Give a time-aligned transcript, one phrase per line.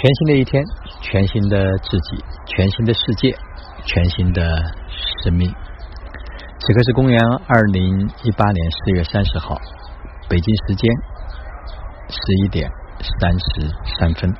[0.00, 0.62] 全新的一天，
[1.00, 3.34] 全新的自己，全新的世界，
[3.84, 4.40] 全新的
[5.24, 5.52] 生命。
[6.60, 9.56] 此刻是公元二零一八年四月三十号，
[10.28, 10.88] 北京时间
[12.10, 12.70] 十一点
[13.18, 13.68] 三十
[13.98, 14.32] 三分。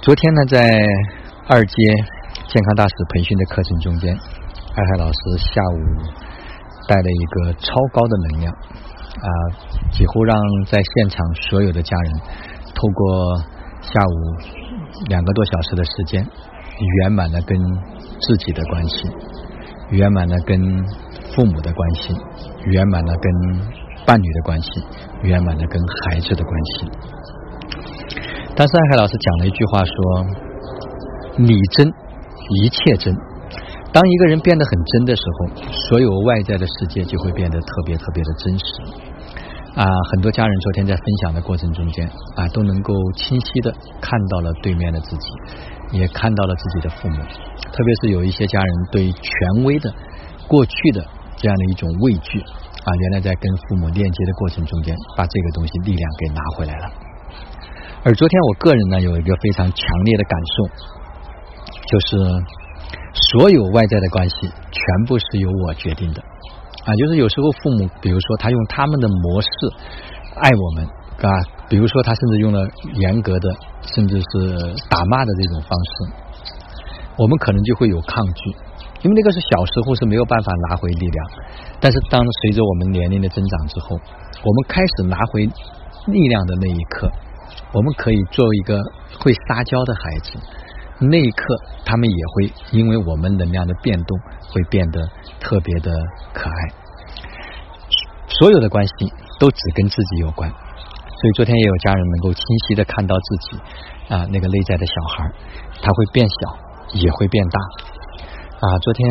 [0.00, 0.80] 昨天呢，在
[1.48, 1.74] 二阶
[2.48, 5.76] 健康大使培训的课程中间，艾海老师下午
[6.88, 9.28] 带了一个超高的能量啊，
[9.92, 12.55] 几乎让在现场所有的家人。
[12.76, 13.38] 透过
[13.80, 14.14] 下午
[15.08, 16.22] 两个多小时的时间，
[17.00, 17.58] 圆满了跟
[18.20, 19.08] 自己的关系，
[19.90, 20.60] 圆满了跟
[21.34, 22.14] 父母的关系，
[22.66, 23.32] 圆满了跟
[24.06, 24.68] 伴侣的关系，
[25.22, 26.90] 圆满了跟孩子的关系。
[28.54, 29.94] 但是艾海老师讲了一句话说
[31.38, 31.88] ：“你真，
[32.62, 33.14] 一切真。
[33.92, 38.64] 当一个人变得很真的时候，所有外在的世界就会变得特别特别的真实。”
[39.76, 45.28] 啊，很多家人昨天在分享的过程中间啊，都能够清晰的看到了对面的自己，
[45.92, 49.92] 也看到了自己的父母，特别是有一些家人对权威的
[50.48, 51.04] 过去的
[51.36, 56.90] 这样的一种畏惧啊，原来在跟父母链接的过程中间，把这个东西力量给拿回来了。
[58.02, 60.64] 而昨天我个人呢，有一个非常强烈的感受，
[61.84, 62.16] 就是
[63.30, 66.22] 所有外在的关系全部是由我决定的。
[66.86, 69.48] 啊，就是有时候父母，比如说他用他们的模式
[70.38, 70.86] 爱我们，
[71.18, 71.30] 啊，
[71.68, 72.62] 比如说他甚至用了
[72.94, 73.50] 严格的，
[73.82, 74.54] 甚至是
[74.88, 75.92] 打骂的这种方式，
[77.18, 78.50] 我们可能就会有抗拒，
[79.02, 81.30] 因为那个是小时候是没有办法拿回力量，
[81.80, 83.98] 但是当随着我们年龄的增长之后，
[84.44, 85.44] 我们开始拿回
[86.06, 87.10] 力量的那一刻，
[87.72, 88.78] 我们可以做一个
[89.18, 90.38] 会撒娇的孩子。
[90.98, 91.44] 那一刻，
[91.84, 94.18] 他们也会因为我们能量的变动，
[94.50, 95.00] 会变得
[95.38, 95.92] 特别的
[96.32, 96.56] 可爱。
[98.28, 98.92] 所有的关系
[99.38, 105.30] 都只跟自己有关，所以昨天也有家人能够清晰的看到自己啊，那个内在的小孩，
[105.82, 106.56] 他会变小，
[106.94, 107.60] 也会变大。
[108.66, 109.06] 啊，昨天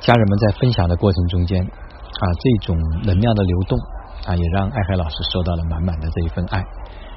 [0.00, 3.78] 家人们在分享的过程中间啊，这种能量的流动
[4.26, 6.62] 啊，也让爱海老师收到了满满的这一份爱，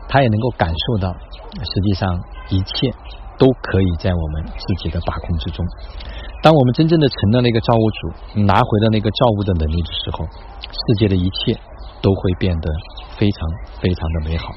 [0.08, 2.94] 他也能够感受到，实际上一切。
[3.40, 5.66] 都可以在我们自己的把控之中。
[6.44, 10.26] 当我们真正的成了那个造物主，拿回了那个造物的能力的时候，
[10.62, 11.58] 世界的一切
[12.02, 12.70] 都会变得
[13.18, 13.50] 非常
[13.82, 14.54] 非常的美好。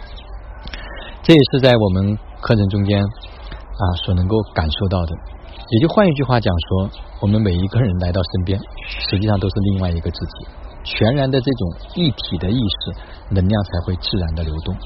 [1.23, 5.15] 这也是在我们课程中间啊所能够感受到的。
[5.71, 6.91] 也就换一句话讲说，
[7.21, 10.47] 我们每一个人来到身边，实际上都是另外一个自己，
[10.85, 14.77] 全然的这种一体的意识能量才会自然的流动。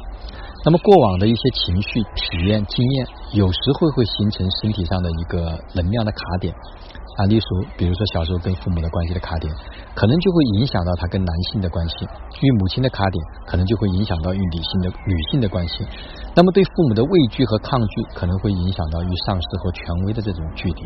[0.66, 3.06] 那么过往的一些情绪体验经验，
[3.38, 6.53] 有时会会形成身体上的一个能量的卡点
[7.19, 9.47] 啊，例如比如说小时候跟父母的关系的卡点，
[9.94, 12.05] 可能就会影响到他跟男性的关系；
[12.43, 15.87] 与母亲的卡点，可能就会影响到与女性的女性的关系。
[16.34, 20.82] 那么对父母的畏惧和抗拒，可能会影响到与上司和权威的这种距离。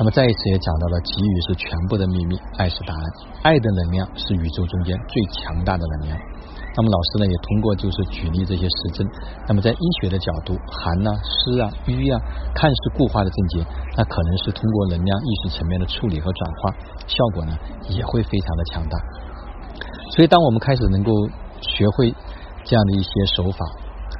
[0.00, 3.02] 那么再一次也讲到了，给予是全部的秘密，爱是答案，
[3.42, 6.18] 爱的能量是宇宙中间最强大的能量。
[6.76, 9.06] 那么老师呢也通过就是举例这些实证，
[9.48, 12.20] 那么在医学的角度，寒啊、湿啊、瘀啊，
[12.54, 13.66] 看似固化的症结，
[13.96, 16.74] 那可能是通过能量意识层面的处理和转化，
[17.06, 17.52] 效果呢
[17.88, 18.98] 也会非常的强大。
[20.14, 21.12] 所以当我们开始能够
[21.60, 22.14] 学会
[22.64, 23.58] 这样的一些手法，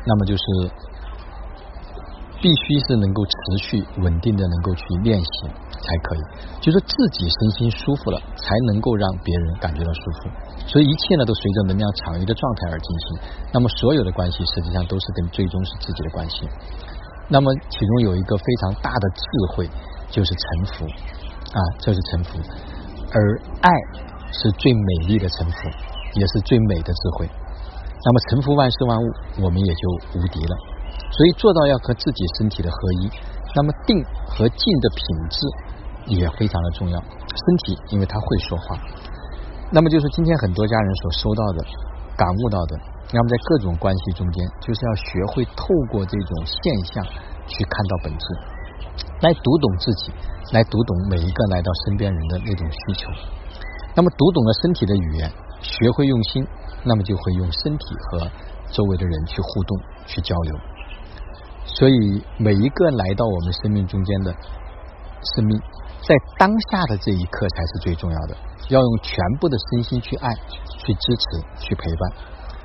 [0.07, 0.43] 那么就是
[2.41, 5.49] 必须是能够持续稳定的能够去练习
[5.91, 6.23] 才可以，
[6.63, 10.31] 就是自己身心舒服了，才能够让别人感觉到舒服。
[10.71, 13.19] 所以一切呢都随着能量场域的状态而进行。
[13.53, 16.47] 那么所有的关系实际上都是跟最终是自己的关系。
[17.27, 19.23] 那么其中有一个非常大的智
[19.55, 19.69] 慧，
[20.11, 20.85] 就是臣服
[21.59, 22.39] 啊，这是臣服。
[23.11, 23.71] 而爱
[24.31, 25.57] 是最美丽的臣服，
[26.15, 27.29] 也是最美的智慧。
[28.05, 29.13] 那么臣服万事万物，
[29.43, 30.57] 我们也就无敌了。
[31.11, 33.11] 所以做到要和自己身体的合一。
[33.53, 35.39] 那么定和静的品质
[36.07, 36.99] 也非常的重要。
[37.01, 38.79] 身体因为它会说话。
[39.73, 41.65] 那么就是今天很多家人所收到的、
[42.17, 42.77] 感悟到的，
[43.13, 47.05] 那么在各种关系中间，就是要学会透过这种现象
[47.47, 48.27] 去看到本质，
[49.21, 50.13] 来读懂自己，
[50.53, 53.09] 来读懂每一个来到身边人的那种需求。
[53.95, 55.33] 那么读懂了身体的语言，
[55.63, 56.45] 学会用心，
[56.83, 58.29] 那么就会用身体和
[58.73, 60.57] 周围的人去互动、去交流。
[61.65, 64.35] 所以每一个来到我们生命中间的
[65.37, 65.61] 生命。
[66.03, 68.37] 在当下的这一刻才是最重要的，
[68.69, 70.29] 要用全部的身心去爱、
[70.67, 71.25] 去支持、
[71.59, 72.13] 去陪伴。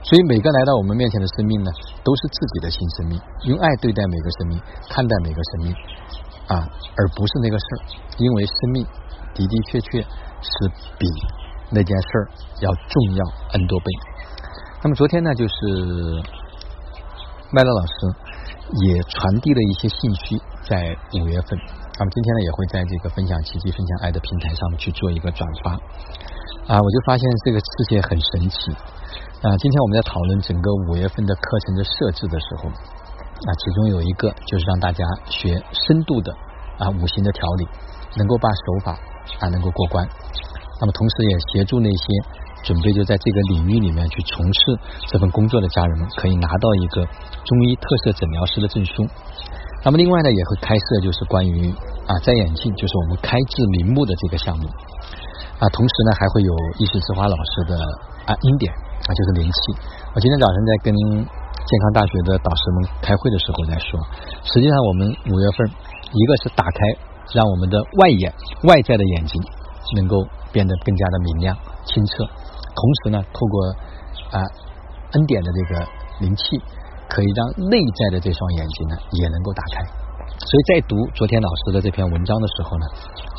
[0.04, 1.72] 所以每个来到我们面前的生命呢，
[2.04, 5.74] 都是自己的新生命，用爱对待每个生命，看待每个生命
[6.48, 7.80] 啊，而不是那个事儿。
[8.18, 8.86] 因为生命
[9.34, 11.08] 的的确确是比
[11.72, 12.30] 那件事儿
[12.62, 13.86] 要重要 n 多倍。
[14.84, 15.54] 那么昨天呢，就是
[17.52, 17.94] 麦乐老师
[18.86, 21.60] 也传递了一些信息，在五月份，
[21.98, 25.72] 那么今天呢也会在这个分享奇迹、分享爱的平台上面去做一个转发
[26.68, 28.72] 啊，我就发现这个世界很神奇
[29.42, 29.56] 啊。
[29.58, 35.56] 今天我们在讨论整个五月份的课程的设置的时候啊，其中有一个就是让大家学
[35.88, 36.34] 深度的
[36.80, 37.68] 啊五行的调理，
[38.18, 39.00] 能够把手法
[39.40, 40.08] 啊能够过关，
[40.82, 42.06] 那么同时也协助那些。
[42.66, 44.60] 准备就在这个领域里面去从事
[45.06, 49.06] 这份工作的家人们，可以拿到一个中医特色诊疗师的证书。
[49.86, 51.70] 那么另外呢，也会开设就是关于
[52.10, 54.66] 啊摘眼镜，就是我们开智明目的这个项目
[55.62, 55.70] 啊。
[55.70, 56.52] 同时呢，还会有
[56.82, 57.78] 意识之花老师的
[58.26, 59.60] 啊音点啊，就是灵气。
[60.16, 64.02] 我今天早上在跟健康大学的导师们开会的时候在说，
[64.42, 65.70] 实际上我们五月份
[66.18, 66.82] 一个是打开，
[67.38, 68.34] 让我们的外眼
[68.66, 69.38] 外在的眼睛
[69.98, 70.18] 能够
[70.52, 71.56] 变得更加的明亮
[71.86, 72.26] 清澈。
[72.26, 73.70] 同时呢，透过
[74.34, 74.42] 啊
[75.14, 75.86] 恩典的这个
[76.22, 76.58] 灵气，
[77.16, 77.40] 可以让
[77.72, 79.88] 内在的这双眼睛呢也能够打开。
[80.36, 82.86] 所以在读昨天老师的这篇文章的时候呢，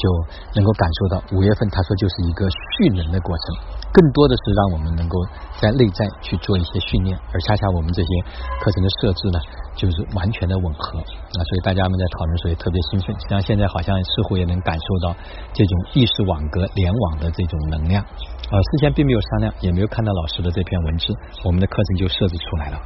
[0.00, 0.04] 就
[0.56, 3.44] 能够感受到五月份他说就是一个蓄能的过程。
[3.92, 5.20] 更多的是让我们能够
[5.60, 8.08] 在内在去做一些训练，而恰恰我们这些
[8.64, 9.38] 课程的设置呢，
[9.76, 13.14] 就是完全的吻合啊，所以大家们在讨论时候也特别兴奋。
[13.14, 15.14] 实际上现在好像似乎也能感受到
[15.52, 21.12] 这种意识网格联网的这种能量啊，事先并没有商量，也没有看到老师的这篇文字，
[21.44, 22.80] 我们的课程就设置出来了，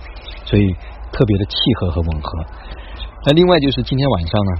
[0.44, 0.66] 所以
[1.12, 2.44] 特别的契合和吻合。
[3.26, 4.52] 那另外就是今天晚上呢，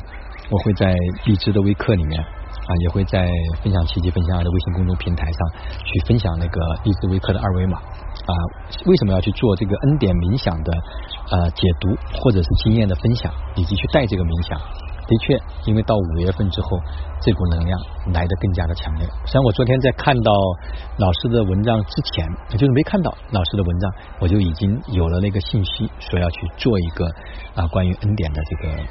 [0.50, 0.94] 我会在
[1.24, 2.24] 荔枝的微课里面。
[2.70, 3.28] 啊，也会在
[3.64, 5.40] 分享奇迹分享爱的微信公众平台上
[5.82, 8.32] 去分享那个励志微课的二维码啊。
[8.86, 10.72] 为什么要去做这个恩典冥想的
[11.32, 11.90] 呃解读，
[12.22, 14.56] 或者是经验的分享，以及去带这个冥想？
[15.10, 15.36] 的确，
[15.66, 16.78] 因为到五月份之后，
[17.20, 17.76] 这股能量
[18.14, 19.02] 来的更加的强烈。
[19.26, 20.30] 实际上，我昨天在看到
[20.98, 23.90] 老师的文章之前，就是没看到老师的文章，
[24.20, 27.06] 我就已经有了那个信息，说要去做一个
[27.56, 28.84] 啊关于恩典的这个。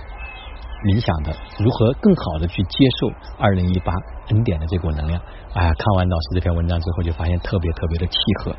[0.83, 3.91] 冥想的如何更好的去接受二零一八
[4.29, 5.19] 恩典的这股能量？
[5.53, 8.55] 哎，看完老师这篇文章之后，就发现特别特别的契合，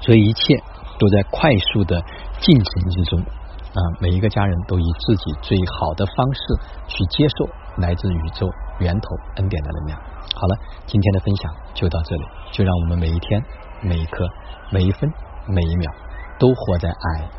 [0.00, 0.56] 所以一切
[0.98, 2.02] 都在快速的
[2.40, 3.80] 进程之中啊！
[4.00, 6.40] 每一个家人都以自己最好的方式
[6.88, 7.46] 去接受
[7.78, 8.48] 来自宇宙
[8.80, 10.00] 源头恩典的能量。
[10.34, 13.40] 好了，今天的分享就到这里，就让我们每一天、
[13.80, 14.26] 每一刻、
[14.70, 15.08] 每一分、
[15.46, 15.92] 每一秒
[16.38, 17.30] 都活在爱、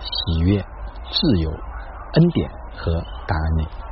[0.00, 0.64] 喜悦、
[1.10, 2.48] 自由、恩典。
[2.76, 2.92] 和
[3.26, 3.85] 答案内